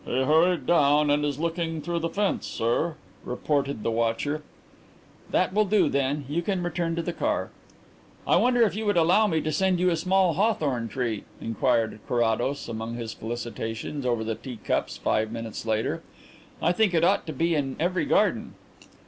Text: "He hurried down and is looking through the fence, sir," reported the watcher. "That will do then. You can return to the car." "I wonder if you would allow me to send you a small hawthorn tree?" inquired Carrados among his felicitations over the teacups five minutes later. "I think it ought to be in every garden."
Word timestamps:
"He 0.03 0.23
hurried 0.23 0.65
down 0.65 1.11
and 1.11 1.23
is 1.23 1.37
looking 1.37 1.79
through 1.79 1.99
the 1.99 2.09
fence, 2.09 2.47
sir," 2.47 2.95
reported 3.23 3.83
the 3.83 3.91
watcher. 3.91 4.41
"That 5.29 5.53
will 5.53 5.65
do 5.65 5.89
then. 5.89 6.25
You 6.27 6.41
can 6.41 6.63
return 6.63 6.95
to 6.95 7.03
the 7.03 7.13
car." 7.13 7.51
"I 8.25 8.35
wonder 8.37 8.63
if 8.63 8.73
you 8.75 8.87
would 8.87 8.97
allow 8.97 9.27
me 9.27 9.41
to 9.41 9.51
send 9.51 9.79
you 9.79 9.91
a 9.91 9.95
small 9.95 10.33
hawthorn 10.33 10.87
tree?" 10.87 11.25
inquired 11.39 11.99
Carrados 12.07 12.67
among 12.67 12.95
his 12.95 13.13
felicitations 13.13 14.03
over 14.03 14.23
the 14.23 14.33
teacups 14.33 14.97
five 14.97 15.31
minutes 15.31 15.67
later. 15.67 16.01
"I 16.63 16.71
think 16.71 16.95
it 16.95 17.03
ought 17.03 17.27
to 17.27 17.31
be 17.33 17.53
in 17.53 17.75
every 17.79 18.05
garden." 18.05 18.55